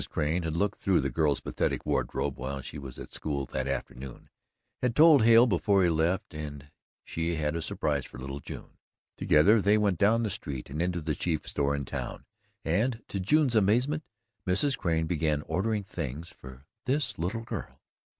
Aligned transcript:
Crane 0.09 0.41
had 0.41 0.55
looked 0.55 0.79
through 0.79 0.99
the 1.01 1.11
girl's 1.11 1.41
pathetic 1.41 1.85
wardrobe, 1.85 2.35
while 2.35 2.61
she 2.63 2.79
was 2.79 2.97
at 2.97 3.13
school 3.13 3.45
that 3.45 3.67
afternoon, 3.67 4.29
had 4.81 4.95
told 4.95 5.23
Hale 5.23 5.45
before 5.45 5.83
he 5.83 5.89
left 5.91 6.33
and 6.33 6.71
she 7.05 7.35
had 7.35 7.55
a 7.55 7.61
surprise 7.61 8.03
for 8.03 8.17
little 8.17 8.39
June. 8.39 8.79
Together 9.15 9.61
they 9.61 9.77
went 9.77 9.99
down 9.99 10.23
the 10.23 10.31
street 10.31 10.71
and 10.71 10.81
into 10.81 11.01
the 11.01 11.13
chief 11.13 11.47
store 11.47 11.75
in 11.75 11.85
town 11.85 12.25
and, 12.65 13.03
to 13.09 13.19
June's 13.19 13.53
amazement, 13.55 14.01
Mrs. 14.47 14.75
Crane 14.75 15.05
began 15.05 15.43
ordering 15.43 15.83
things 15.83 16.29
for 16.29 16.65
"this 16.85 17.19
little 17.19 17.43
girl." 17.43 17.79